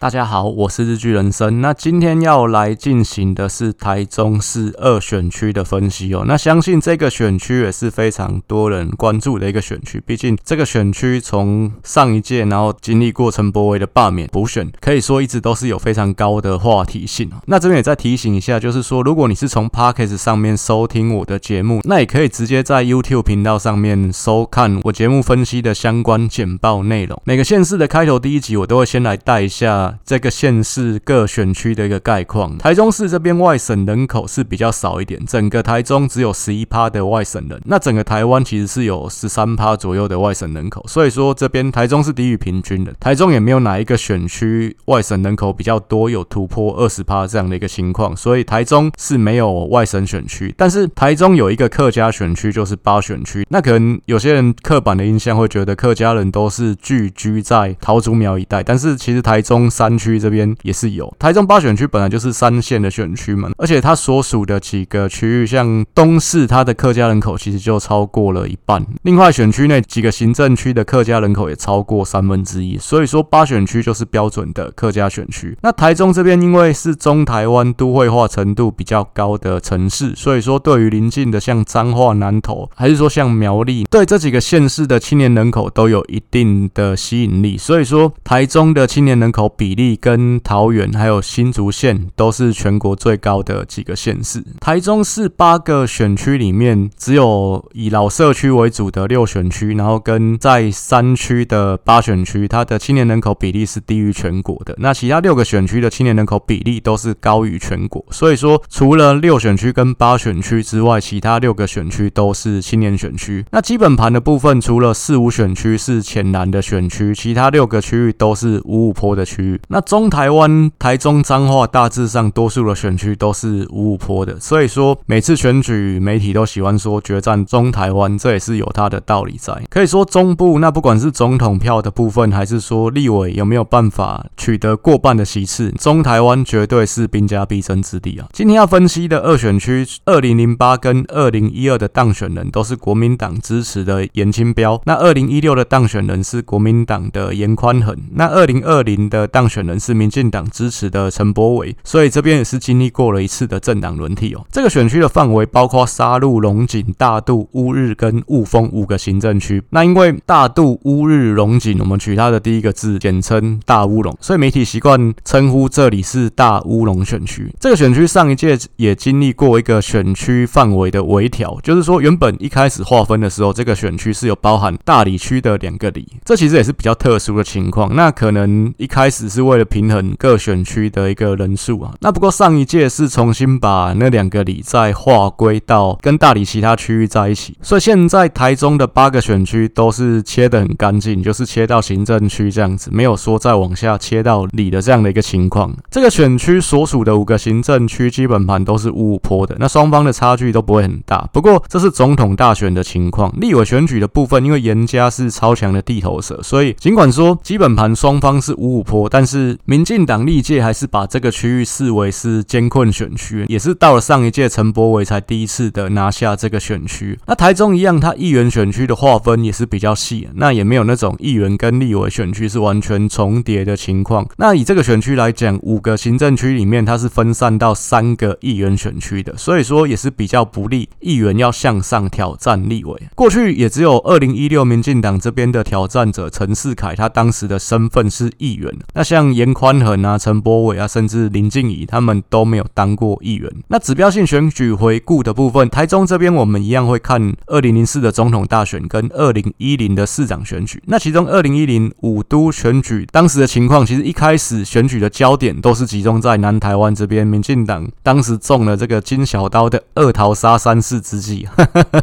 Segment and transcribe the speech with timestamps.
[0.00, 1.60] 大家好，我是日剧人生。
[1.60, 6.24] 那今天要来进行的是台中市二选区的分析哦。
[6.26, 17.30] 那相信这个选区也是非常多人关注的一个选区，毕竟这个选区从上一届然后经历过陈柏惟的罢免补选，可以说一直都是有非常高的话题性。
[17.44, 27.20] 那这边也再提醒一下，就是说如果你是从 Podcast 上面收听我的节目，那也可以直接在 YouTube 频道上面收看我节目分析的相关简报内容。
[27.26, 29.89] 每个县市的开头第一集，我都会先来带一下。
[30.04, 59.70] 这个县市各选区的一个概况，台中市这边外省人口是比较少一点，整个台中只有十一趴的外省人，那整个台湾其实是有十三趴左右的外省人口，所以说这边台中是低于平均的，台中也没有哪一个选区外省人口比较多，有突破二十趴这样的一个情况，所以台中是没有外省选区，但是台中有一个客家选区，就是八选区，那可能有些人刻板的印象会觉得客家人都是聚居在桃竹苗一带，但是其实台中。
[59.80, 68.86] 山区这边也是有，台中八选区本来就是三线的选区嘛，而且它所属的几个区域，像东势，它的客家人口其实就超过了一半。
[69.04, 75.56] 另外选区内几个行政区的客家人口也超过三分之一，所以说八选区就是标准的客家选区。
[75.62, 87.56] 那台中这边因为是中台湾都会化程度比较高的城市，所以说对于邻近的像彰化、南投，还是说像苗栗，对这几个县市的青年人口都有一定的吸引力。
[87.56, 89.69] 所以说台中的青年人口比。
[89.70, 94.42] 比例跟桃园还有新竹县都是全国最高的几个县市。
[94.58, 104.74] 台中市八个选区里面，只有以老社区为主的六选区，然后跟在山区的八选区，它的青年人口比例是低于全国的。
[104.78, 108.04] 那其他六个选区的青年人口比例都是高于全国。
[108.10, 113.44] 所以说，除了六选区跟八选区之外，其他六个选区都是青年选区。
[113.52, 119.59] 那基本盘的部分，除了四五选区是浅蓝的选区，其他六个区域都是五五坡的区域。
[119.68, 129.52] 那中台湾、台中、彰化，大致上多数的选区都是五五坡的，所以说每次选举媒体都喜欢说决战中台湾，这也是有它的道理在。
[129.68, 138.26] 可以说中部那不管是总统票的部分，还是说立委有没有办法取得过半的席次，中台湾绝对是兵家必争之地啊。
[138.32, 154.44] 今天要分析的二选区，二零零八跟二零一二的当选人都是国民党支持的严清标，那二零一六的当选人是国民党的严宽恒，那二零二零的当当选人是民进党支持的陈柏伟，所以这边也是经历过了一次的政党轮替哦。
[154.52, 159.62] 这个选区的范围包括沙鹿、龙井、大肚、乌日跟雾峰五个行政区。
[159.70, 167.50] 那因为大肚、乌日、龙井，我们取它的第一个字简称大乌龙，所以媒体习惯称呼这里是大乌龙选区。
[167.58, 177.96] 这个选区上一届也经历过一个选区范围的微调，就是说原本一开始划分的时候，这个选区是有包含大理区的两个里，这其实也是比较特殊的情况。
[177.96, 179.40] 那可能一开始是。
[179.50, 195.74] 为了平衡各选区的一个人数啊，那不过上一届是重新把那两个里再划归到跟大里其他区域在一起，所以现在台中的八个选区都是切得很干净，就是切到行政区这样子，没有说再往下切到里的这样的一个情况。
[195.90, 201.28] 这个选区所属的五个行政区基本盘都是五五坡的，那双方的差距都不会很大。
[201.32, 217.18] 不过这是总统大选的情况，立委选举的部分，因为颜家是超强的地头蛇，所以尽管说基本盘双方是五五坡，但但是民进党历届还是把这个区域视为是艰困选区，也是到了上一届陈柏伟才第一次的拿下这个选区。
[217.26, 224.26] 那台中一样，它议员选区的划分也是比较细，那也没有那种议员跟立委选区是完全重叠的情况。
[224.38, 232.98] 那以这个选区来讲，五个行政区里面它是分散到三个议员选区的，所以说也是比较不利议员要向上挑战立委。
[233.14, 238.74] 过去也只有二零一六民进党这边的挑战者陈世凯，他当时的身份是议员。
[238.94, 243.50] 那像严宽恒啊、陈柏伟啊，甚至林静怡，他们都没有当过议员。
[243.66, 250.80] 那指标性选举回顾的部分，台中这边我们一样会看二零零四的总统大选跟二零一零的市长选举。
[250.86, 261.48] 那其中二零一零五都选举当时的情况，其实一开始选举的焦点都是集中在南台湾这边，民进党当时中了这个金小刀的二桃杀三士之计。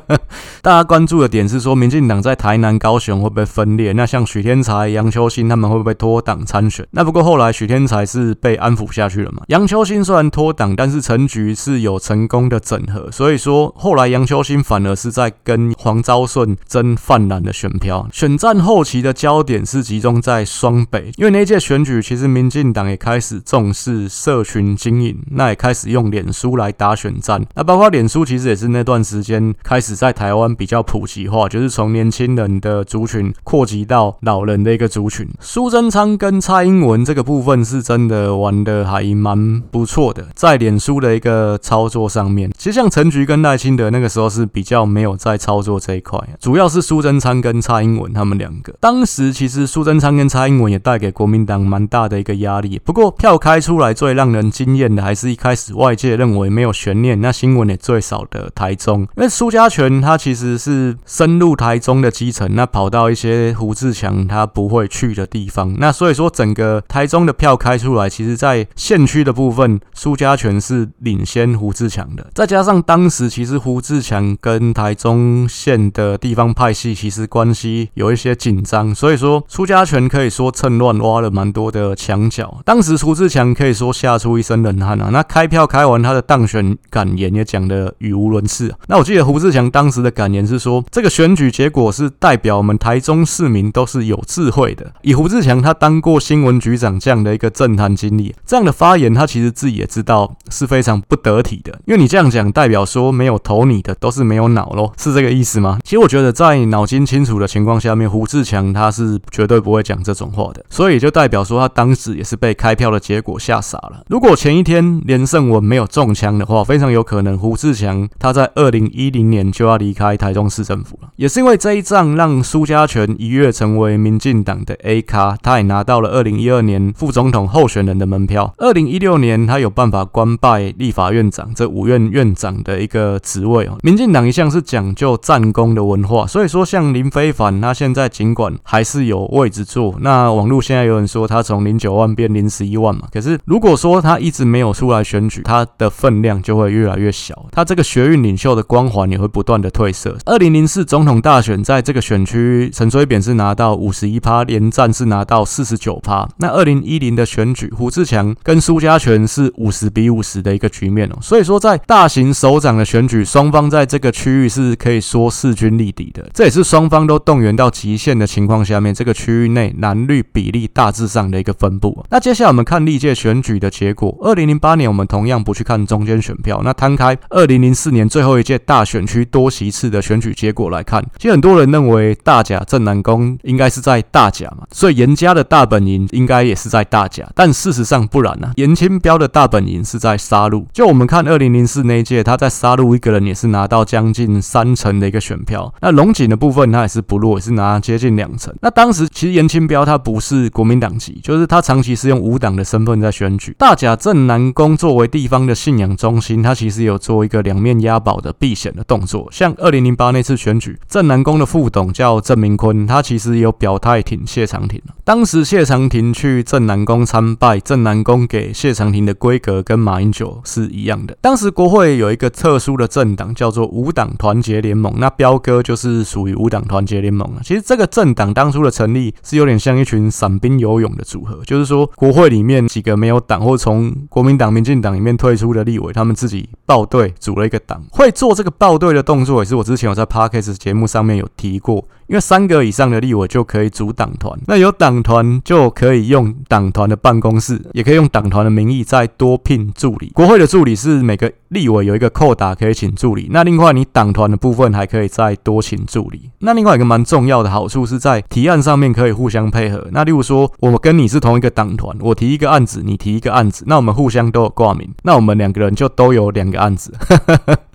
[0.62, 3.94] 大家关注的点是说，民进党在台南、高雄会不会分裂？
[3.94, 6.86] 那像许添财、杨秋兴他们会不会脱党参选？
[6.98, 9.44] 那不过后来许天才是被安抚下去了嘛？
[9.50, 18.08] 杨秋兴虽然脱党，但是陈局是有成功的整合，所以说后来杨秋兴反而是在跟黄昭顺争泛蓝的选票。
[18.12, 27.46] 选战后期的焦点是集中在双北，因为那届选举其实民进党也开始重视社群经营，那也开始用脸书来打选战。
[27.54, 35.30] 那包括脸书其实也是那段时间开始在台湾比较普及化，就是从年轻人的族群扩及到老人的一个族群。
[35.40, 36.87] 苏贞昌跟蔡英文。
[36.88, 48.74] 文这个部分是真的玩的还蛮不错的，在脸书的一个操作上面，其实像陈菊跟赖清德那个时候是比较没有在操作这一块，主要是苏贞昌跟蔡英文他们两个。
[48.80, 52.80] 当时其实苏贞昌跟蔡英文也带给国民党蛮大的一个压力。
[52.84, 72.28] 不过票开出来最让人惊艳的，还是一开始外界认为没有悬念，那新闻也最少的台中，因为苏家全他其实是深入台中的基层，那跑到一些胡志强他不会去的地方，那所以说整个台中的票开出来，其实在县区的部分，苏家全是领先胡志强的。
[72.34, 82.62] 再加上当时其实胡志强跟台中县的地方派系其实关系有一些紧张，所以说苏家全可以说趁乱挖了蛮多的墙角。
[82.66, 85.10] 当时胡志强可以说吓出一身冷汗啊！
[85.12, 88.78] 那开票开完，他的当选感言也讲得语无伦次啊。
[88.88, 94.92] 那我记得胡志强当时的感言是说，这个选举结果是代表我们台中市民都是有智慧的。
[95.02, 105.80] 以胡志强他当过新闻局长这样的一个政坛经历，这样的发言他其实自己也知道是非常不得体的，因为你这样讲代表说没有投你的都是没有脑咯，是这个意思吗？
[105.86, 114.04] 其实我觉得在脑筋清楚的情况下面，胡志强他是绝对不会讲这种话的，所以就代表说他当时也是被开票的结果吓傻了。
[114.10, 121.10] 如果前一天连胜文没有中枪的话，非常有可能胡志强他在二零一零年就要离开台中市政府了。
[121.16, 128.54] 也是因为这一仗，让苏家全一跃成为民进党的 A 咖，他也拿到了二零一二年副总统候选人的门票。
[128.58, 133.78] 二零一六年，他有办法官拜立法院长这五院院长的一个职位哦。
[133.84, 150.16] 民进党一向是讲究战功的文化，所以说像林非凡，他现在尽管还是有位置坐，那网络现在有人说他从零九万变零十一万嘛，可是如果说他一直没有出来选举，他的分量就会越来越小，他这个学运领袖的光环也会不断的褪色。
[150.26, 156.28] 二零零四总统大选，在这个选区，陈水扁是拿到五十一趴，连战是拿到四十九趴。
[156.38, 161.18] 那二零一零的选举，胡志强跟苏家全是五十比五十的一个局面哦。
[161.22, 166.28] 所以说，在大型首长的选举，双方在这个区域是可以说势均力敌的。
[166.34, 172.06] 这也是双方都动员到极限的情况下面，这个区域内蓝绿比例大致上的一个分布。
[172.10, 174.18] 那接下来我们看历届选举的结果。
[174.22, 190.68] 二零零八年，我们同样不去看中间选票，那摊开二零零四年最后一届大选区多席次的选举结果来看，其实很多人认为大甲镇南宫应该是在大甲嘛，所以严家的大本营应该也是在大甲，但事实上不然啊，颜清标的大本营是在沙鹿。
[190.72, 195.74] 就我们看二零零四那一届，他在沙鹿一个人也是拿到将近三成的一个选票。
[195.82, 198.54] 那龙井的部分他也是不弱，也是拿接近两成。
[198.62, 203.56] 那当时其实颜清标他不是国民党籍，就是他长期是用无党的身份在选举。
[203.58, 209.28] 大甲镇南宫作为地方的信仰中心，他其实有做一个两面押宝的避险的动作。
[209.32, 214.82] 像二零零八那次选举，镇南宫的副董叫郑明坤，他其实有表态挺谢长廷。
[215.04, 221.16] 当时谢长廷去镇南宫参拜，镇南宫给谢长廷的规格跟马英九是一样的。
[221.22, 227.42] 当时国会有一个特殊的政党叫做五党团结联盟，那彪哥就是属于五党团结联盟了。
[227.44, 241.86] 其实这个政党当初的成立是有点像一群散兵游勇的组合，就是说国会里面几个没有党或从国民党、民进党里面退出的立委，他们自己报队组了一个党，会做这个报队的动作，也是我之前有在 Podcast 节目上面有提过。
[242.08, 250.10] 因为三个以上的立委就可以组党团，那有党团就可以用党团的办公室，也可以用党团的名义再多聘助理。
[250.14, 256.30] 国会的助理是每个立委有一个扣打可以请助理，那另外你党团的部分还可以再多请助理。
[256.40, 259.86] 那另外一个蛮重要的好处是在提案上面可以互相配合。
[259.92, 266.92] 那例如说，我跟你是同一个党团，我提一个案子，你提一个案子，那我们互相都有挂名，那我们两个人就都有两个案子。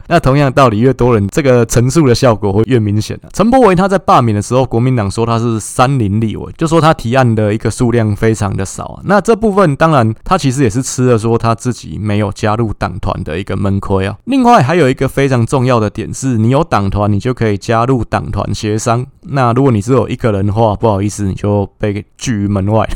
[0.08, 3.18] 那同样的道理，越多人，这个陈述的效果会越明显。
[3.32, 9.00] 陈柏维他在罢免的时候，国民党说他是三零立委，就说他提案的一个数量非常的少。
[9.04, 14.16] 那这部分当然他其实也是吃了说他自己没有加入党团的一个闷亏啊。
[14.24, 19.06] 另外还有一个非常重要的点是，你有党团，你就可以加入党团协商。
[19.22, 22.88] 那如果你只有一个人的话，不好意思，你就被拒于门外。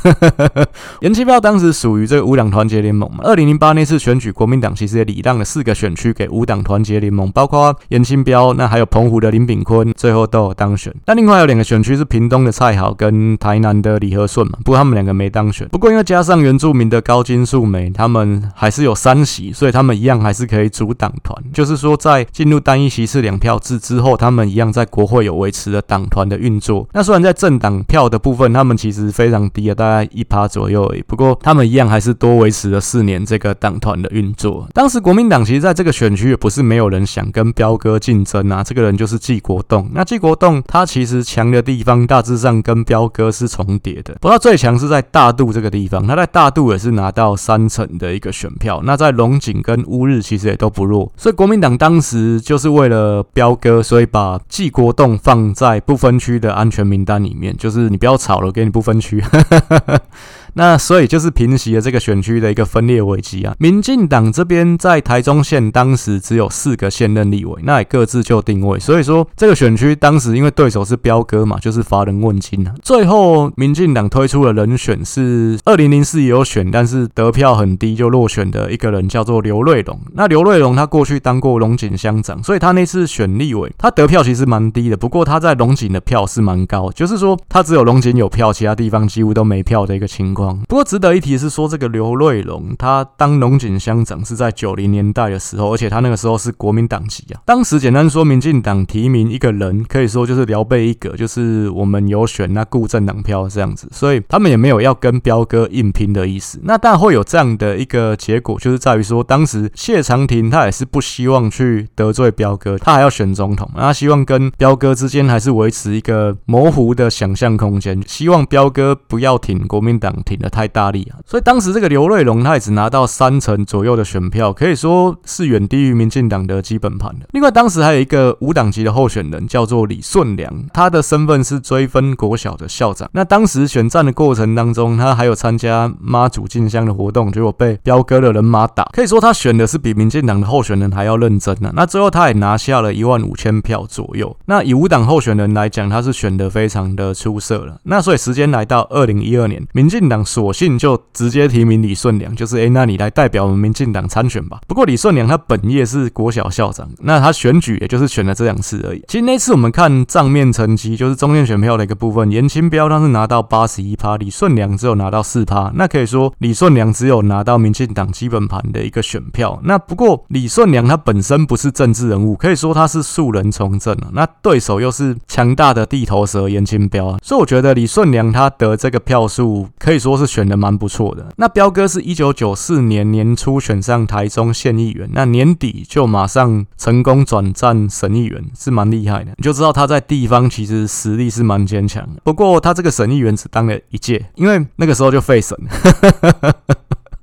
[1.00, 3.18] 颜清标当时属于这个无党团结联盟嘛。
[3.22, 10.94] 二零零八那次选举，国民党其实也礼让了四个选区给无党团结联盟，包括颜清标，那还有澎湖的林炳坤，最后都有当选。
[11.06, 15.68] 那另外有两个选区是屏东的蔡好跟台南的李和顺嘛，不过他们两个没当选。
[15.68, 21.36] 不过因为加上原住民的高金素梅，他们还是有三席，所以他们一样还是可以组党团。
[21.52, 26.88] 就是说，在进入单一席次两票制之后，他们一样在国会有维持了党团的运作。
[26.94, 31.04] 那虽然在政党票的部分，他们其实非常低啊，大概一趴左右而已。
[31.06, 34.66] 不过他们一样还是多维持了四年这个党团的运作。
[34.72, 36.85] 当时国民党其实在这个选区也不是没有。
[36.86, 38.64] 有人想跟彪哥竞争啊。
[38.64, 39.90] 这个人就是纪国栋。
[39.92, 46.06] 那纪国栋他其实强的地方大致上跟彪哥是重叠的，不过最强是在大渡这个地方。
[46.06, 48.80] 他在大渡也是拿到三成的一个选票。
[48.84, 51.10] 那在龙井跟乌日其实也都不弱。
[51.16, 59.22] 所以国民党当时就是为了彪哥，所以把纪国栋放在不分区的安全名单里面，就是你不要吵了，给你不分区。
[60.56, 63.54] 那所以就是平息了这个选区的一个分裂危机啊。
[63.58, 68.80] 民进党这边在台中县当时只有四个现任立委，那也各自就定位。
[68.80, 72.72] 所以说这个选区当时因为对手是彪哥嘛，就是乏人问津啊。
[72.82, 80.00] 最后民进党推出的人选是二零零四也有选，但是得票很低就落选的一个人叫做刘瑞龙。
[80.14, 84.96] 那刘瑞龙他过去当过龙井乡长，所以他那次选立委他得票其实蛮低的。
[84.96, 90.45] 不过他在龙井的票是蛮高，就是说他只有龙井有票，其他地方几乎都没票的一个情况。
[90.68, 97.40] 不过值得一提是说，这个刘瑞龙他当龙井乡长是在九零年代的时候，而且他那个时候是国民党籍啊。
[97.44, 106.60] 当时简单说，民进党提名一个人，可以说就是聊备一格，就是我们有选那顾政党票这样子，所以他们也没有要跟彪哥硬拼的意思。
[106.62, 120.35] 那当然会有这样的一个结果，就是在于说，当时谢长廷他也是不希望去得罪彪哥，他还要选总统，他希望跟彪哥之间还是维持一个模糊的想象空间，希望彪哥不要挺国民党挺。
[120.38, 127.26] 的太大力啊，所以当时这个刘瑞龙他也只拿到三成左右的选票，可以说是远低于民进党的基本盘的。
[127.32, 133.08] 另外，当时还有一个无党籍的候选人叫做李顺良，他的身份是追分国小的校长。
[133.12, 141.70] 那当时选战的过程当中，他还有参加妈祖进香的活动，结果被彪哥的人马打，可以说他选的是比民进党的候选人还要认真啊。
[141.74, 144.36] 那最后他也拿下了一万五千票左右。
[144.46, 147.78] 那以无党候选人来讲，他是选的非常的出色了。
[147.84, 150.15] 那所以时间来到二零一二年，民进党。
[150.24, 154.60] 索性就直接提名李顺良，就是哎、那你来代表我们民进党参选吧。
[154.66, 159.02] 不过李顺良他本业是国小校长，那他选举也就是选了这两次而已。
[159.08, 165.72] 其实那次我们看账面成绩，就是中间选票的一个部分，严清标他是拿到八十一趴，李顺良只有拿到四趴。
[165.74, 169.60] 那可以说李顺良只有拿到民进党基本盘的一个选票。
[169.64, 174.08] 那不过李顺良他本身不是政治人物，可以说他是素人从政啊。
[174.12, 180.16] 那对手又是强大的地头蛇严清标啊，所以我觉得李顺良他得这个票数可以说说。
[180.16, 181.28] 是选的蛮不错的。
[181.36, 189.32] 那彪哥是一九九四年年初选上台中县议员，那年底就马上成功转战省议员，是蛮厉害的。
[189.36, 192.22] 你就知道他在地方其实实力是蛮坚强的。
[192.24, 195.54] 不过他这个省议员只当了一届，因为那个时候就废省。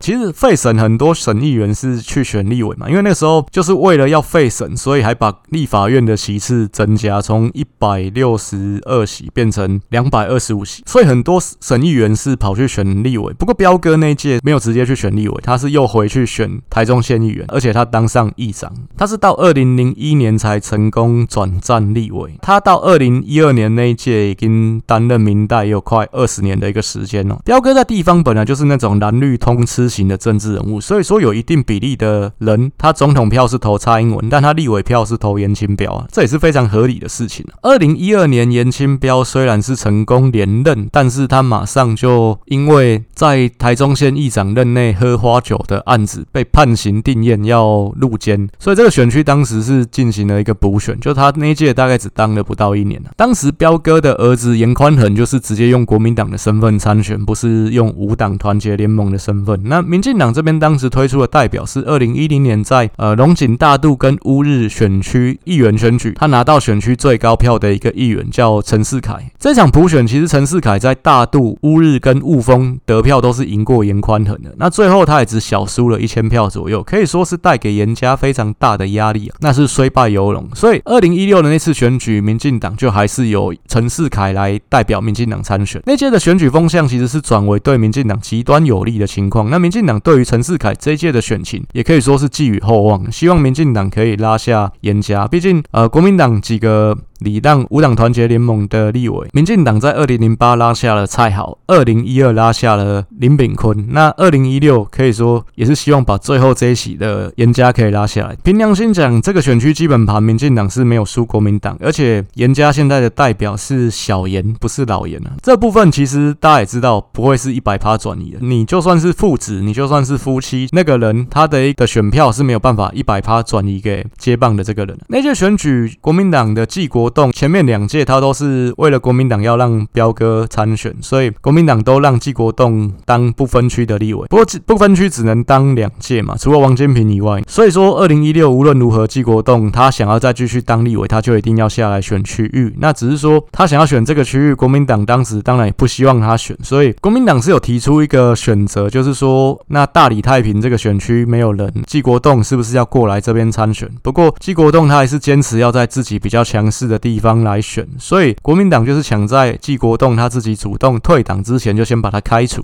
[0.03, 13.31] 其实废省很多省议员是去选立委嘛，因为那个时候就是为了要废省，所以还把立法院的席次增加，从一百六十二席变成两百二十五席，所以很多省议员是跑去选立委。
[13.39, 18.69] 不过彪哥那一届没有直接去选立委，他是又回去选台中县议员，而且他当上议长。
[18.98, 22.38] 他是到二零零一年才成功转战立委。
[22.41, 27.39] 他到二零一二年那一届已经担任民代有快二十年的一个时间了。
[27.45, 37.53] 彪哥在地方本来就是那种蓝绿通吃型的政治人物，所以说有一定比例的人，他总统票是投蔡英文，但他立委票是投严清标啊，这也是非常合理的事情啊。
[37.62, 53.12] 二零一二年，严清标虽然是成功连任，但是他马上就因为在台中县议长任内喝花酒的案子被判刑定谳，要入监，所以这个选区当时是进行了一个补选，就他那一届大概只当了不到一年啊。
[53.15, 59.83] 当时彪哥的儿子严宽恒就是直接用国民党的身份参选，不是用无党团结联盟的身份，那。
[59.84, 69.32] 民进党这边当时推出的代表是二零一零年在呃龙井大渡跟乌日选区议员选举，他拿到选区最高票的一个议员叫陈世凯。
[69.40, 80.48] 这场补选其实陈世凯在大渡、乌日跟雾峰得票都是赢过严宽恒的，那最后他也只小输了一千票左右，可以说是带给严家非常大的压力啊，那是虽败犹荣。
[80.54, 85.82] 所以二零一六的那次选举，民进党就还是由陈世凯来代表民进党参选。
[85.86, 95.25] 那届的选举风向其实是转为对民进党极端有利的情况，那民进党对于陈世凯这一届的选情，也可以说是寄予厚望，希望民进党可以拉下严家。
[95.25, 96.98] 毕竟，呃，国民党几个。
[97.24, 108.36] 礼让无党团结联盟的立委，民进党在二零零八拉下了蔡好，二零一二拉下了林炳坤，那二零一六可以说也是希望把最后这一席的严家可以拉下来。
[108.44, 115.32] 凭良心讲，这个选区基本盘民进党是没有输国民党，而且严家现在的代表是小严，不是老严啊。
[115.42, 118.39] 这部分其实大家也知道，不会是一百趴转移的。
[118.42, 124.98] 你就算是父子，你就算是夫妻，那个人他的一个选票是没有办法一百趴转移给接棒的这个人。
[125.08, 134.27] 那届选举，国民党的纪国动前面两届他都是为了国民党要让彪哥参选，所以国民党都让纪国栋当不分区的立委。
[134.27, 137.41] 不过不分区只能当两届嘛，除了王建平以外。
[137.48, 142.74] 所以说，二零一六无论如何，纪国栋他想要再继续当立委，他就一定要下来选区域。
[142.79, 153.89] 那只是说他想要选这个区域，国民党当时当然也不希望他选，所以国民党是有提出一个选择，就是说那大理太平这个选区没有人，纪国栋是不是要过来这边参选？
[154.01, 162.63] 不过纪国栋他还是坚持要在自己比较强势的的地方来选，所以国民党就是抢在纪国栋他自己主动退党之前，就先把他开除。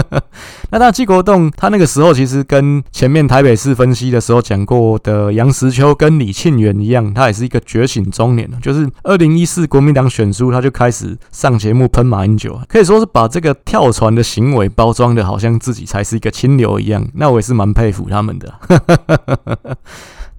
[0.72, 8.50] 那当然，纪国栋他那个时候其实跟前面台北市分析的时候讲过的杨石秋跟李庆元一样，他也是一个觉醒中年。
[8.62, 17.06] 就是二零一四国民党选书，他就开始上节目喷马英九，可以说是把这个跳船的行为包装的好像自己才是一个清流一样。
[17.14, 18.54] 那我也是蛮佩服他们的。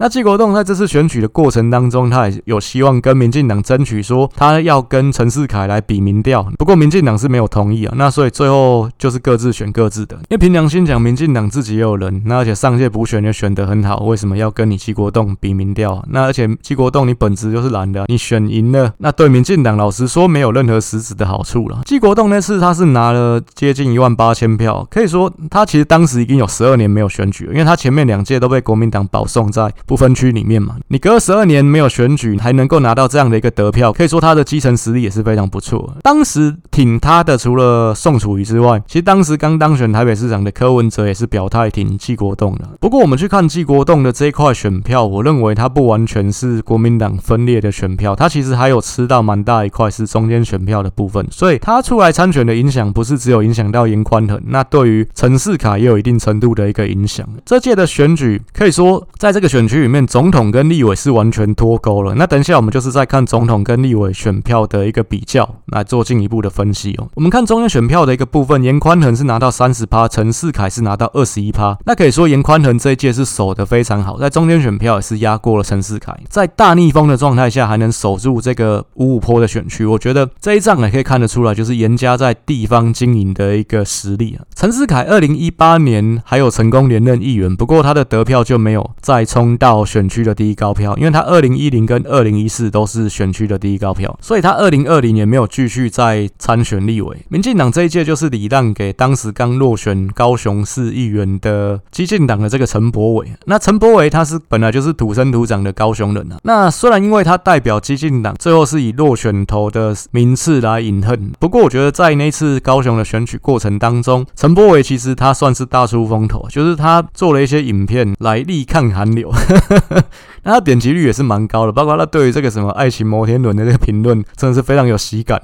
[0.01, 6.41] 那纪国栋在这次选举的过程当中，他也有希望跟民进党争取说，他要跟陈世凯来比民调。
[6.57, 7.93] 不过民进党是没有同意啊。
[7.95, 10.15] 那所以最后就是各自选各自的。
[10.15, 16.03] 因为凭良心讲，民进党自己也有人，那而且上届补选也选得很好，为什么要跟你纪国栋比民调？
[16.09, 21.79] 那而且纪国栋你本质就是蓝的，你选赢了，那对民进党老实说没有任何实质的好处了。
[21.85, 29.71] 纪国栋那次他是拿了接近一万八千票，可以说他其实当时已经有十二年没有选举了，因为他前面两届都被国民党保送在。
[29.91, 35.97] 不分区里面嘛，你隔了十二年没有选举，还能够拿到这样的一个得票，可以说他的基层实力也是非常不错。
[36.01, 42.69] 当时挺他的除了宋楚瑜之外，其实当时刚当选台北市长的柯文哲也是表态挺纪国栋的。
[42.79, 51.27] 不过我们去看纪国栋的这一块选票，我认为他不完全是国民党分裂的选票，他其实还有吃到蛮大一块是中间选票的部分。
[51.29, 57.27] 所以他出来参选的影响不是只有影响到颜宽恒，那对于陈世凯也有一定程度的一个影响。
[57.45, 59.80] 这届的选举可以说在这个选区。
[59.81, 62.15] 里面总统跟立委是完全脱钩了。
[62.15, 67.07] 那等一下我们就是在看总统跟立委选票的一个比较，来做进一步的分析哦。
[67.15, 71.77] 我们看中间选票的一个部分，严宽恒是拿到三十趴，陈世凯是拿到二十一趴。
[71.85, 84.45] 那可以说严宽恒这一届是守得非常好，在中间选票也是压过了陈世凯，在大逆风的状态下还能守住这个五五坡的选区，我觉得这一仗也可以看得出来，就是严家在地方经营的一个实力啊。
[84.55, 89.70] 陈世凯二零一八年还有成功连任议员，不过他的得票就没有再冲到。
[89.71, 97.17] 到选区的第一高票，因为他二零一零跟二零一四都是选区的第一高票，所以他二零二零年没有继续再参选立委。
[97.29, 103.31] 民进党这一届就是礼让给当时刚落选高雄市议员的激进党的这个陈柏伟。
[103.45, 106.37] 那陈柏伟他是本来就是土生土长的高雄人啊。
[106.43, 119.31] 那虽然因为他代表激进党，最后是以落选头的名次来饮恨，不过我觉得在那次高雄的选举过程当中，陈柏惟其实他算是大出风头，就是他做了一些影片来力抗韩流。
[120.43, 125.41] 那他点击率也是蛮高的，包括他对于这个什么爱情摩天轮的这个评论，真的是非常有喜感。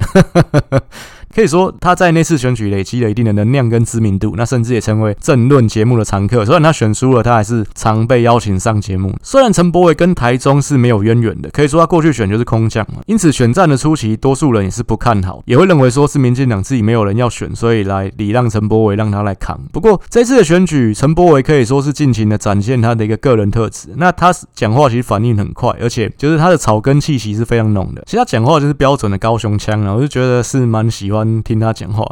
[1.34, 6.46] 可以说他在那次选举累积了一定的能量跟知名度，那甚至也成为政论节目的常客。
[6.46, 9.14] 虽然他选输了，他还是常被邀请上节目。
[9.22, 13.02] 虽然陈柏伟跟台中是没有渊源的，可以说他过去选就是空降嘛。
[13.06, 19.60] 因此选战的初期，多数人也是不看好，也会认为说是民进党自己没有人要选，所以来礼让陈柏伟让他来扛。
[19.72, 23.90] 不过这次的选举，陈柏伟可以说是尽情的展现他的一个个人特质。
[23.98, 28.02] 那他讲话其实反应很快，而且就是他的草根气息是非常浓的。
[28.06, 31.17] 其实他讲话就是标准的高雄腔啊，我就觉得是蛮喜欢。
[31.44, 32.06] 听他讲话。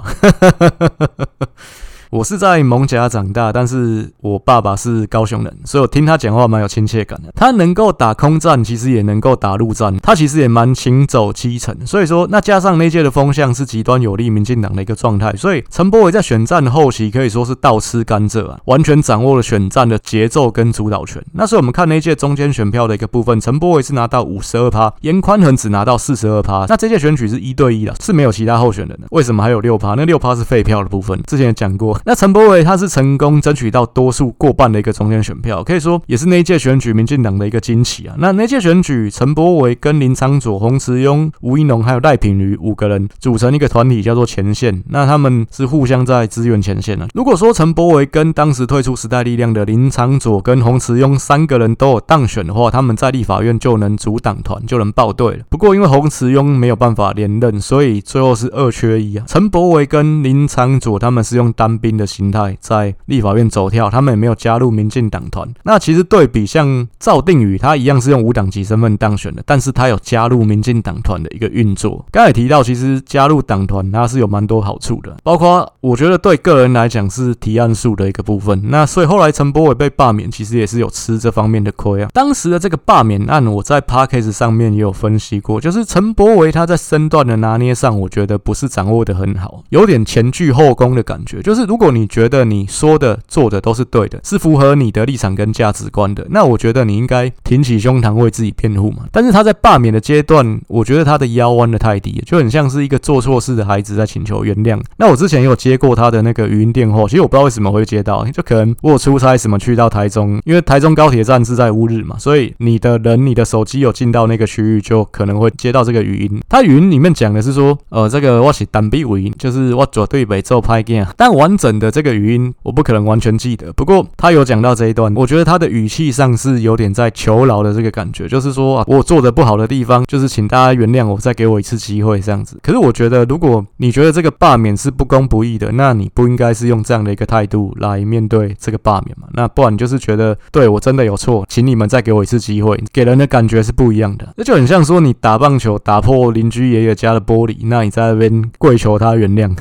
[2.15, 7.29] 我是在蒙甲长大，但是我爸爸是高雄人，所以我听他讲话蛮有亲切感的。
[7.35, 11.75] 他能够打空战，其实也能够打陆战，他其实也蛮行走基层。
[11.85, 21.21] 所以说，那加上那届的风向是极端有利民进党的一个状态，所以陈柏惟在选战后期可以说是倒吃甘蔗啊，完全掌握了选战的节奏跟主导权。
[21.33, 26.65] 那所以我们看那届中间选票的一个部分，陈柏惟是拿到五十二趴，颜宽恒只拿到四十二趴。
[26.69, 29.07] 那这届选举是一对一的，是没有其他候选人的。
[29.11, 29.95] 为什么还有六趴？
[29.95, 31.99] 那六趴是废票的部分，之前也讲过。
[32.07, 38.13] 那陈柏惟他是成功争取到多数过半的一个中间选票，可以说也是那一届选举民进党的一个惊奇啊。
[38.19, 44.83] 那那届选举，陈柏惟跟林昌佐、洪慈庸、吴怡农还有赖品妤五个人组成一个团体，叫做前线。
[44.89, 47.07] 那他们是互相在支援前线的。
[47.15, 55.43] 如果说陈柏惟跟当时退出时代力量的林昌佐跟洪慈庸三个人都有当选的话，他们在立法院就能组党团，就能报队了。
[55.49, 59.25] 不过因为洪慈庸没有办法连任，所以最后是二缺一啊。
[59.27, 61.94] 陈柏惟跟林昌佐他们是用单兵。
[61.97, 65.47] 的形态在立法院走跳，他们也没有加入民进党团。
[65.63, 72.05] 那其实对比像赵定宇，他一样是用无党籍身份当选的，但是他有加入民进党团的一个运作。
[72.11, 78.61] 刚才提到，其实加入党团它是有蛮多好处的，包括我觉得对个人来讲是提案数的一个部分。
[78.65, 82.09] 那所以后来陈柏伟被罢免，其实也是有吃这方面的亏啊。
[82.13, 91.41] 当时的这个罢免案，我在 Podcast 上面也有分析过，就是陈柏伟他在身段的拿捏上，我觉得不是掌握得很好，有点前倨后恭的感觉。
[91.41, 98.99] 就是如如果你觉得你说的做的都是对的，是符合你的立场跟价值观的，那我觉得你应该挺起胸膛为自己辩护嘛。
[99.11, 104.81] 但是他在罢免的阶段，我觉得他的腰弯得太低，就很像是一个做错事的孩子在请求原谅。
[104.95, 116.41] 那我之前有接过他的那个语音电话，其实我不知道为什么会接到，就可能我出差什么去到台中，因为台中高铁站是在乌日嘛，所以你的人你的手机有进到那个区域，就可能会接到这个语音。
[116.47, 123.71] 他语音里面讲的是说，呃，这个我是单笔语音，就是我绝对袂做歹囝，但完整的这个语音我不可能完全记得。
[123.73, 132.59] 不过他有讲到这一段，我觉得他的语气上是有点在求饶的这个感觉，就是说啊，我做的不好的地方，就是请大家原谅我，再给我一次机会这样子。
[132.61, 139.27] 可是我觉得，如果你觉得这个罢免是不公不义的，那你不应该是用这样的一个态度来面对这个罢免嘛？
[139.33, 144.33] 那不然你就是觉得对我真的有错，请你们再给我一次机会，给人的感觉是不一样的。
[144.37, 149.55] 这就很像说你打棒球打破邻居爷爷家的玻璃，那你在那边跪求他原谅，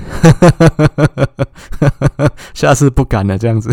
[2.54, 3.70] 下次不敢了这样子。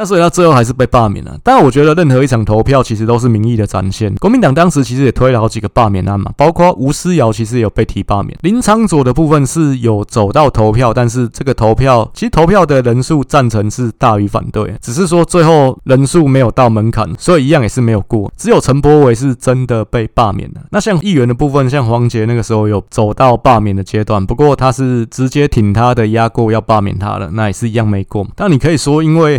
[0.00, 1.36] 那所以他最后还是被罢免了。
[1.44, 4.14] 但我觉得任何一场投票其实都是民意的展现。
[4.14, 8.34] 国民党当时其实也推了好几个罢免案嘛，包括吴思瑶其实有被提罢免。
[8.40, 18.32] 林昌佐的部分是有走到投票，但是这个投票其实投票的人数赞成是大于反对，只是说最后人数没有到门槛，所以一样也是没有过。
[18.38, 20.62] 只有陈柏伟是真的被罢免了。
[20.70, 28.26] 那像议员的部分，像黄杰那个时候有走到罢免的阶段，不过他是直接挺他的压过要罢免他了，那也是一样没过。
[28.34, 29.38] 但你可以说因为。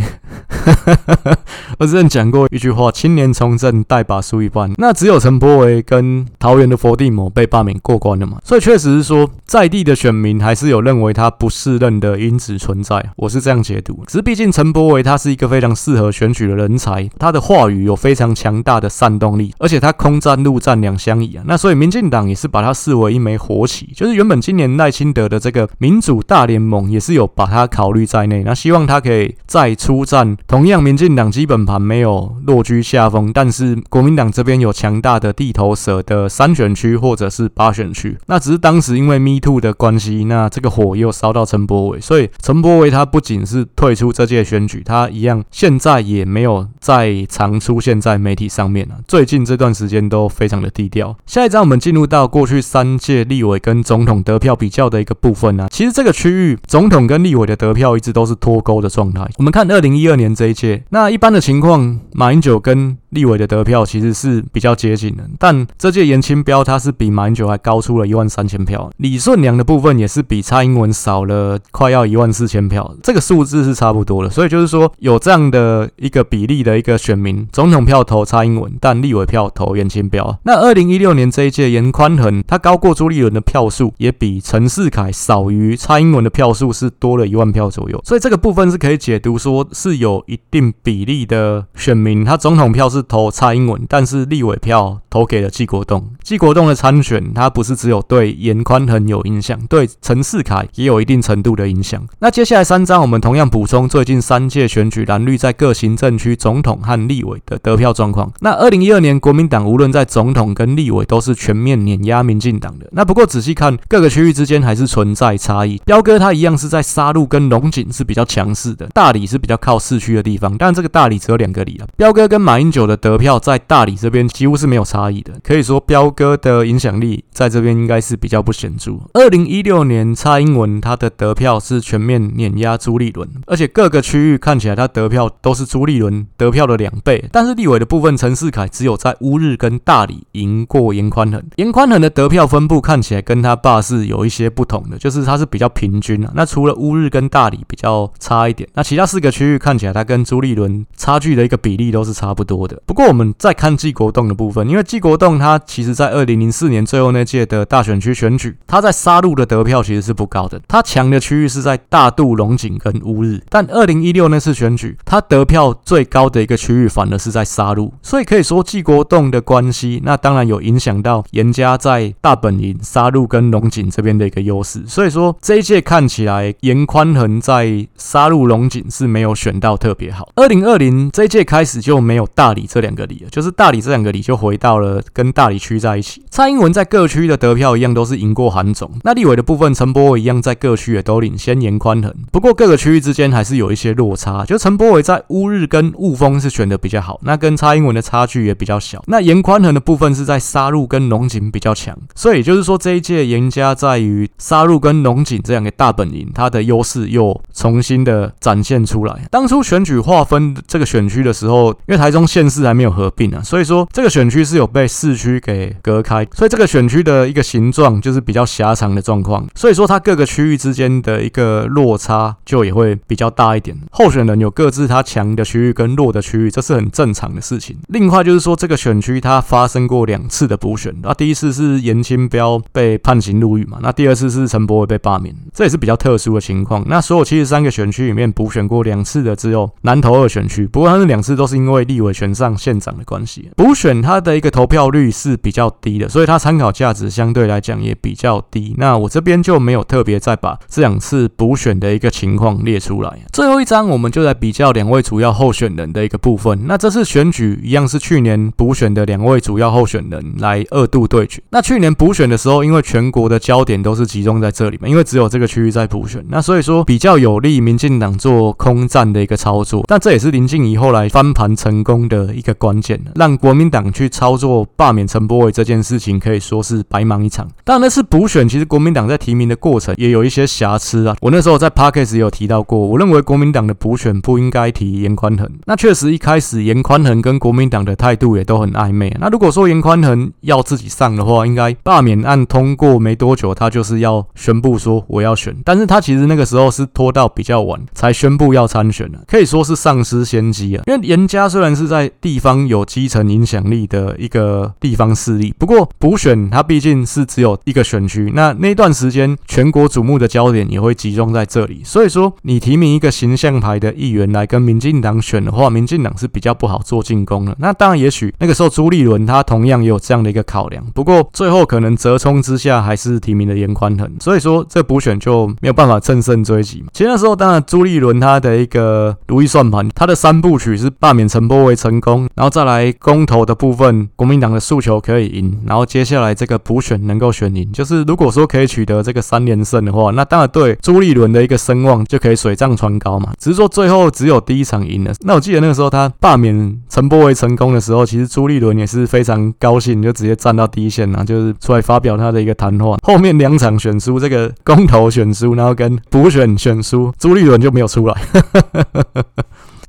[1.79, 8.37] 我之前讲过一句话：“青年从政，带把输一半。”那只有陈柏惟跟桃园的佛地魔被罢免过关了嘛？
[8.43, 13.03] 所以确实是说，在地的选民还是有认为他不适任的因子存在。
[13.15, 14.03] 我是这样解读。
[14.05, 21.43] 只是毕竟陈柏惟他是一个非常适合选举的人才，他的话语有非常强大的煽动力，而且他空战陆战两相宜啊。
[21.47, 28.43] 那所以民进党也是把他视为一枚活棋，就是原本今年赖清德的这个民主大联盟也是有把他考虑在内。
[28.43, 30.37] 那希望他可以再出战。
[30.47, 38.17] 同样，民进党基本盘没有落居下风，但是国民党这边有强大的地头蛇的三选区或者是八选区。
[38.25, 48.95] 那只是当时因为 Me Too 的关系，那这个火又烧到陈柏伟，所以陈柏伟他不仅是退出这届选举，他一样现在也没有再常出现在媒体上面了。
[49.07, 51.15] 最近这段时间都非常的低调。
[51.25, 55.67] 下一张我们进入到过去三届立委跟总统得票比较的一个部分呢。
[55.71, 59.25] 其实这个区域总统跟立委的得票一直都是脱钩的状态。
[59.37, 60.30] 我们看二零一二年。
[60.33, 80.39] 这一届，那一般的情况，马英九跟立委的得票其实是比较接近的，但这届颜清标他是比马英九还高出了一万三千票，李顺良的部分也是比蔡英文少了快要一万四千票，这个数字是差不多的，所以就是说有这样的一个比例的一个选民，总统票投蔡英文，但立委票投颜清标。
[80.43, 93.00] 那二零一六年这一届，颜宽恒他高过朱立伦的票数，也比陈世凯少于蔡英文的票数是多了一万票左右，所以这个部分是可以解读说是有一定比例的选民，他总统票是。
[93.01, 96.11] 投蔡英文，但是立委票投给了纪国栋。
[96.23, 102.05] 纪国栋的参选，他不是只有对严宽恒有影响，对陈世凯也有一定程度的影响。
[102.19, 108.31] 那接下来三张，我们同样补充最近三届选举蓝绿在各行政区总统和立委的得票状况。
[108.39, 112.87] 那二零一二年国民党无论在总统跟立委都是全面碾压民进党的。
[112.91, 115.81] 那不过仔细看各个区域之间还是存在差异。
[115.85, 121.87] 彪哥他一样是在沙鹿跟龙井是比较强势的，大理是比较靠市区的地方，但这个大理只有两个里啊。
[121.97, 123.01] 彪哥跟马英九的。
[123.01, 128.91] 得票在大理这边几乎是没有差异的，可以说彪哥的影响力在这边应该是比较不显著。
[129.13, 137.27] 二零一六年蔡英文他的得票是全面碾压朱立伦，而且各个区域看起来他得票都是朱立伦得票的两倍。
[137.31, 141.41] 但是立委的部分，陈世凯只有在乌日跟大理赢过严宽恒。
[141.55, 146.31] 严宽恒的得票分布看起来跟他爸是有一些不同的，就是他是比较平均啊。
[146.35, 152.80] 那除了乌日跟大理比较差一点，那其他四个区域看起来他跟朱立伦差距的一个比例都是差不多的。
[152.85, 163.41] 不过我们再看纪国栋的部分，因为纪国栋他其实在二零零四年最后那届的大选区选举，他在沙鹿的得票其实是不高的，他强的区域是在大肚、龙井跟乌日。
[163.49, 174.83] 但二零一六那次选举，他得票最高的一个区域反而是在沙鹿，所以可以说纪国栋的关系，那当然有影响到严家在大本营、沙鹿跟龙井这边的一个优势。
[174.87, 180.29] 所以说这一届看起来严宽恒在沙鹿、龙井是没有选到特别好。
[180.35, 186.23] 二零二零这一届开始就没有大里这两个里，就是大理这两个里就回到了跟大理区在一起。
[186.29, 194.45] 蔡英文在各区的得票一样都是赢过韩总，那立委的部分陈柏伟一样在各区也都领先严宽恒，不过各个区域之间还是有一些落差。
[194.45, 199.03] 就陈柏伟在乌日跟雾峰是选的比较好，那跟蔡英文的差距也比较小。
[199.07, 209.27] 那严宽恒的部分是在沙鹿跟龙井比较强，所以就是说这一届严家在于沙鹿跟龙井这两个大本营，它的优势又重新的展现出来。
[209.29, 223.77] 当初选举划分这个选区的时候，因为台中县市还没有合并啊，所以说这个选区是有被市区给隔开，所以这个选区的一个形状就是比较狭长的状况，所以说它各个区域之间的一个落差就也会比较大一点。
[223.91, 227.77] 候选人有各自他强的区域跟弱的区域，这是很正常的事情。
[227.89, 236.83] 另外就是说这个选区它发生过两次的补选，那第一次是严清标被判刑入狱嘛，那第二次是陈柏伟被罢免，这也是比较特殊的情况。
[236.87, 248.73] 那所有七十三个选区里面补选过两次的只有南投二选区，不过他那两次都是因为立委选上县长的关系，补选它的一个投票率是比较低的，所以它参考价值相对来讲也比较低。
[248.79, 253.19] 那我这边就没有特别再把这两次补选的一个情况列出来。
[253.31, 256.65] 最后一张我们就来比较两位主要候选人的一个部分。
[256.65, 261.43] 那这次选举一样是去年补选的两位主要候选人来二度对决。
[261.51, 269.83] 那去年补选的时候，因为全国的焦点都是集中在这里嘛，因为只有这个区域在补选，那所以说比较有利民进党做空战的一个操作。
[269.87, 277.47] 但这也是林静怡后来翻盘成功的一个关键，让国民党去操作罢免陈柏伟这件事情可以说是白忙一场。
[277.63, 281.15] 当然那次补选，其实国民党在提名的过程也有一些瑕疵啊。
[281.21, 285.49] 我那时候在 Podcast 有提到过，我认为国民党的补选不应该提严宽恒。
[285.65, 289.15] 那确实一开始严宽恒跟国民党的态度也都很暧昧。
[289.19, 295.55] 那如果说严宽恒要自己上的话，应该罢免案通过没多久，他就是要宣布说我要选。
[295.63, 300.83] 但是他其实那个时候是拖到比较晚才宣布要参选的，可以说是丧失先机啊。
[300.87, 317.55] 因为严家虽然是在地方有基层影响力的一个地方势力，不过补选它毕竟是只有一个选区，那那段时间全国瞩目的焦点也会集中在这里，所以说你提名一个形象牌的议员来跟民进党选的话，民进党是比较不好做进攻的。
[317.59, 326.87] 那当然，也许那个时候朱立伦他同样也有这样的一个考量，不过最后可能折冲之下还是提名了严宽恒，所以说这补选就没有办法乘胜追击嘛。
[326.93, 343.31] 其实那时候当然朱立伦他的一个如意算盘，他的三部曲是罢免陈波为成功，然后再来公投的部分，国民党的诉求可以赢，然后接下来这个补选能够选赢，就是如果说可以取得这个三连胜的话，那当然对朱立伦的一个声望就可以水涨船高嘛。
[343.39, 345.13] 只是说最后只有第一场赢了。
[345.21, 352.97] 那我记得那个时候他罢免陈波为成功的时候，其实朱立伦也是非常高兴，就直接站到第一线啊，就是出来发表他的一个谈话。
[353.03, 358.21] 后面两场选输，这个公投选输，然后跟补选选输，朱立伦就没有出来。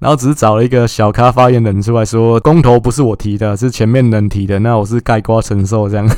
[0.03, 6.09] 然后只是找了一个小咖发言人出来说，公投不是我提的，是前面人提的，那我是盖瓜承受这样。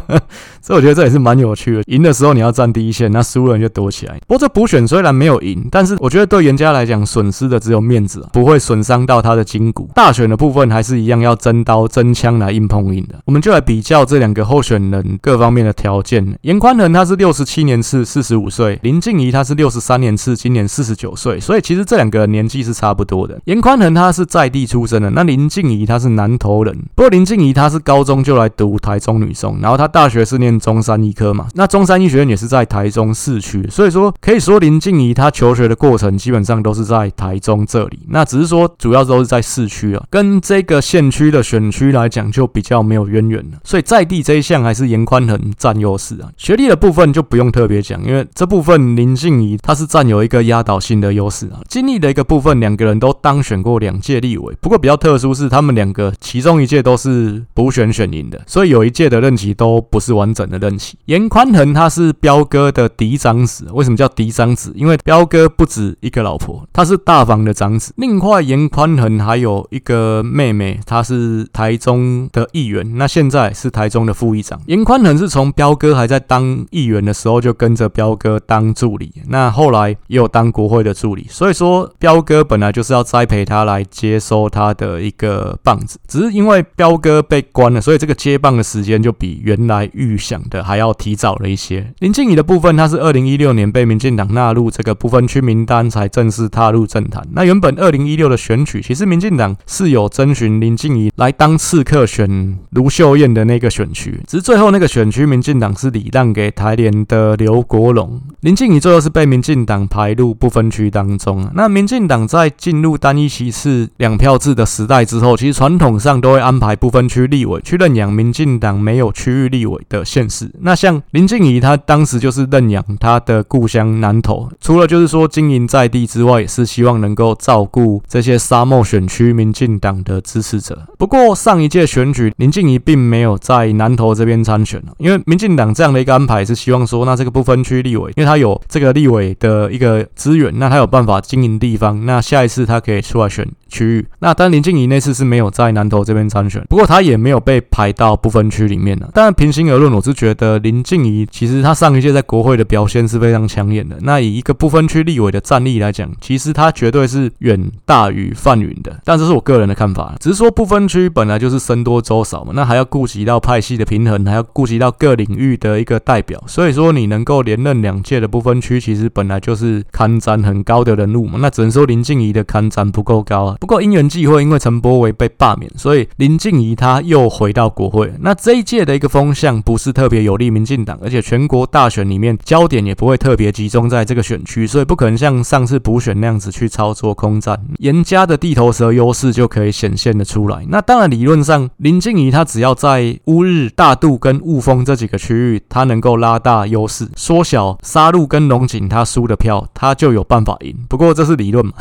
[0.62, 1.82] 所以我觉得这也是蛮有趣的。
[1.86, 4.18] 赢的时候你要站第一线，那输了你就躲起来。
[4.26, 9.90] 不过这补选虽然没有赢，但是我觉得对严家来讲损失的只有面子，不会损伤到他的筋骨。
[9.94, 13.16] 大选的部分还是一样要真刀真枪来硬碰硬的。
[13.26, 16.36] 我们就来比较这两个候选人各方面的条件。
[16.40, 21.38] 严宽恒他是六十七年次，四十五岁；林静怡他是六十三年次，今年四十九岁。
[21.38, 23.40] 所以其实这两个年纪是差不多的。
[23.44, 53.56] 颜宽恒他是在地出生的，那林静怡他是南投人，不过林静怡他是高中就来读台中女中，然后他大学是念中山医科嘛，那中山医学院也是在台中市区，所以说可以说林静怡他求学的过程基本上都是在台中这里，那只是说主要都是在市区啊，跟这个县区的选区来讲就比较没有渊源了，所以在地这一项还是严宽恒占优势啊，学历的部分就不用特别讲，因为这部分林静怡他是占有一个压倒性的优势啊，经历的一个部分两个人都当选。
[53.66, 60.96] 过两届立委，不过比较特殊是他们两个其中一届都是补选选赢的，所以有一届的任期都不是完整的任期。
[61.06, 64.72] 严宽恒他是彪哥的嫡长子，为什么叫嫡长子？
[64.76, 67.92] 因为彪哥不止一个老婆，他是大房的长子。
[67.96, 74.60] 另外，严宽恒还有一个妹妹，她是台中的议员，那现在是台中的副议长。
[74.66, 83.06] 严宽恒是从彪哥还在当议员的时候就跟着彪哥当助理，那后来也有当国会的助理，所以说彪哥本来就是要。
[83.06, 85.96] 栽培他来接收他的一个棒子。
[86.08, 91.94] 只是因为彪哥被关了，所以这个接棒的时间就比原来预想的还要提早了一些。
[92.00, 97.24] 林静仪的部分，他是二零一六年被民进党纳入这个不分区名单，才正式踏入政坛。
[97.30, 111.48] 那原本二零一六的选举，其实民进党是有征询林静仪来当刺客选卢秀燕的那个选区，只是最后那个选区民进党是礼让给台联的刘国龙，林静仪最后是被民进党排入不分区当中。
[111.54, 120.48] 那民进党在进入入单一席次两票制的时代之后，其实传统上都会安排不分区立委去认养民进党没有区域立委的县市。
[120.60, 130.86] 那像林静仪，她当时就是认养她的故乡南投，除了就是说经营在地之外，也是希望能够照顾这些沙漠选区民进党的支持者。
[130.96, 144.06] 不过上一届选举，林静仪并没有在南投这边参选，因为民进党这样的一个安排是希望说，那这个不分区立委，因为他有这个立委的一个资源，那他有办法经营地方，那下一次他他可以出来选区域。
[144.18, 149.10] 那当林静仪那次是没有在南投这边参选，不过他也没有被排到不分区里面了。
[149.14, 153.96] 当然平心而论，我是觉得林静仪其实他上一届在国会的表现是非常抢眼的。
[154.02, 159.00] 那以一个不分区立委的战力来讲，其实他绝对是远大于范云的。
[159.04, 166.42] 但这是我个人的看法，只是说不分区本来就是僧多粥少嘛，那还要顾及到派系的平衡，还要顾及到各领域的一个代表。
[166.46, 171.38] 所以说你能够连任两届的不分区，其实本来就是看涨很高的人物嘛。
[171.40, 173.56] 那只能说林静仪的看涨不够高啊。
[173.60, 178.12] 不过因缘际会，因为陈柏维被罢免，所以林静仪他又回到国会。
[178.20, 190.64] 那这一届的一个风向不是特别有利民进党，而且全国大选里面焦点也不会特别集中在这个选区，所以不可能像上次补选那样子去操作空战，严家的地头蛇优势就可以显现的出来。
[190.68, 200.74] 那当然理论上林静仪他只要在乌日、大肚跟雾峰这几个区域，他能够拉大优势，缩小沙鹿跟龙井他输的票，他就有办法赢。
[200.88, 201.72] 不过这是理论嘛，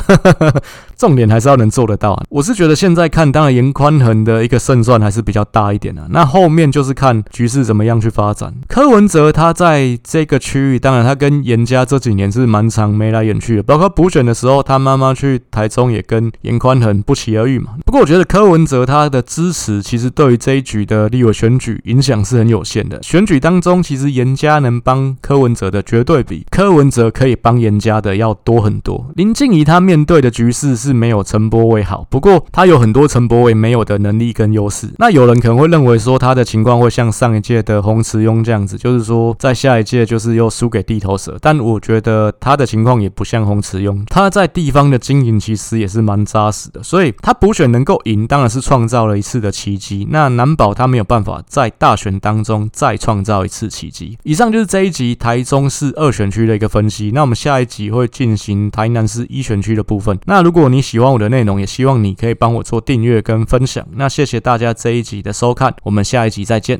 [0.98, 2.24] 重点还是要能做得到啊。
[2.30, 6.08] 我是觉得现在看，当然严宽恒的一个胜算还是比较大一点的啊。
[6.12, 8.54] 那后面就是看局势怎么样去发展。
[8.68, 17.74] 柯文哲他在这个区域，当然他跟严家这几年是蛮常眉来眼去的，包括补选的时候，他妈妈去台中也跟严宽恒不期而遇嘛。
[17.86, 23.02] 不过我觉得柯文哲他的支持，其实对于这一局的立委选举影响是很有限的。
[23.04, 29.12] 选举当中，其实严家能帮柯文哲的，绝对比柯文哲可以帮严家的要多很多。
[29.16, 34.88] 林静怡她面对的局势是没有陈柏伟好，不过他有很多陈柏伟没有的能力跟优势。
[35.00, 41.38] 那有人可能会认为说他的情况会像上一届的洪慈庸这样子，就是说在下一届就是又输给地头蛇。
[41.42, 50.08] 但我觉得他的情况也不像洪慈庸，他在地方的经营其实也是蛮扎实的，所以他补选能够赢，当然是创造了一次的奇迹。
[50.10, 54.18] 那难保他没有办法在大选当中再创造一次奇迹。
[54.24, 57.12] 以上就是这一集台中市二选区的一个分析。
[57.14, 60.18] 那我们下一集会进行台南市一选区的部分。
[60.26, 63.86] 那如如果你喜欢我的内容，也希望你可以帮我做订阅跟分享。
[63.92, 66.74] 那谢谢大家这一集的收看，我们下一集再见。